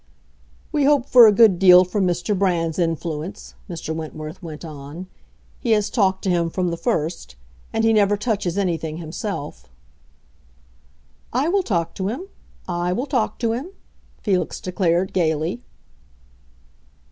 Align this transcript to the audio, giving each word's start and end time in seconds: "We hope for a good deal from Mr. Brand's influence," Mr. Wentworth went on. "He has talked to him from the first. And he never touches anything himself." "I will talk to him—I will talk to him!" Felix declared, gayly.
"We 0.71 0.85
hope 0.85 1.05
for 1.05 1.27
a 1.27 1.31
good 1.31 1.59
deal 1.59 1.83
from 1.83 2.07
Mr. 2.07 2.35
Brand's 2.35 2.79
influence," 2.79 3.53
Mr. 3.69 3.93
Wentworth 3.93 4.41
went 4.41 4.65
on. 4.65 5.05
"He 5.59 5.73
has 5.73 5.91
talked 5.91 6.23
to 6.23 6.31
him 6.31 6.49
from 6.49 6.71
the 6.71 6.75
first. 6.77 7.35
And 7.71 7.83
he 7.83 7.93
never 7.93 8.17
touches 8.17 8.57
anything 8.57 8.97
himself." 8.97 9.69
"I 11.31 11.49
will 11.49 11.61
talk 11.61 11.93
to 11.93 12.07
him—I 12.07 12.91
will 12.93 13.05
talk 13.05 13.37
to 13.41 13.51
him!" 13.53 13.69
Felix 14.23 14.59
declared, 14.59 15.13
gayly. 15.13 15.61